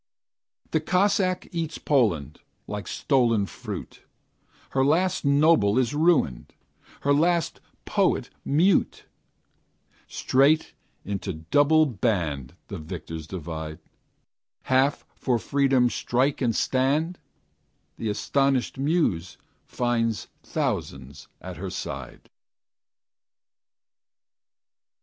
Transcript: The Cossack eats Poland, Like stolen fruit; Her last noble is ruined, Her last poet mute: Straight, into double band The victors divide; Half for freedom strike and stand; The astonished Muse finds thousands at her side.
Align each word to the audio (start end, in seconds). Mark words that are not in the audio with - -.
The 0.71 0.79
Cossack 0.79 1.47
eats 1.51 1.77
Poland, 1.77 2.39
Like 2.65 2.87
stolen 2.87 3.45
fruit; 3.45 4.01
Her 4.71 4.83
last 4.83 5.23
noble 5.25 5.77
is 5.77 5.93
ruined, 5.93 6.55
Her 7.01 7.13
last 7.13 7.61
poet 7.85 8.31
mute: 8.43 9.05
Straight, 10.07 10.73
into 11.05 11.33
double 11.33 11.85
band 11.85 12.55
The 12.67 12.79
victors 12.79 13.27
divide; 13.27 13.77
Half 14.63 15.05
for 15.13 15.37
freedom 15.37 15.87
strike 15.87 16.41
and 16.41 16.55
stand; 16.55 17.19
The 17.97 18.09
astonished 18.09 18.79
Muse 18.79 19.37
finds 19.67 20.29
thousands 20.41 21.27
at 21.39 21.57
her 21.57 21.69
side. 21.69 22.27